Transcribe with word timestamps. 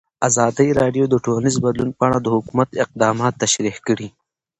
ازادي 0.27 0.67
راډیو 0.81 1.05
د 1.09 1.15
ټولنیز 1.25 1.55
بدلون 1.65 1.89
په 1.97 2.03
اړه 2.07 2.17
د 2.21 2.27
حکومت 2.35 2.69
اقدامات 2.85 3.33
تشریح 3.43 3.77
کړي. 3.87 4.07